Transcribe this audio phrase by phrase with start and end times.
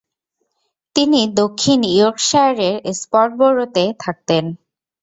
[0.95, 4.45] তিনি দক্ষিণ ইয়র্কশায়ারের স্প্রটবরোতে থাকতেন।